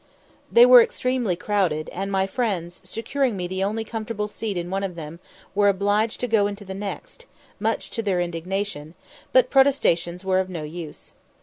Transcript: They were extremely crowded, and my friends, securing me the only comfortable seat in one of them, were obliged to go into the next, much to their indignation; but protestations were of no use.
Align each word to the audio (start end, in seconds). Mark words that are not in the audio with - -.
They 0.51 0.65
were 0.65 0.81
extremely 0.81 1.35
crowded, 1.35 1.87
and 1.93 2.11
my 2.11 2.25
friends, 2.25 2.81
securing 2.83 3.37
me 3.37 3.45
the 3.45 3.63
only 3.63 3.83
comfortable 3.83 4.27
seat 4.27 4.57
in 4.57 4.71
one 4.71 4.81
of 4.81 4.95
them, 4.95 5.19
were 5.53 5.67
obliged 5.69 6.19
to 6.21 6.27
go 6.27 6.47
into 6.47 6.65
the 6.65 6.73
next, 6.73 7.27
much 7.59 7.91
to 7.91 8.01
their 8.01 8.19
indignation; 8.19 8.95
but 9.31 9.51
protestations 9.51 10.25
were 10.25 10.39
of 10.39 10.49
no 10.49 10.63
use. 10.63 11.11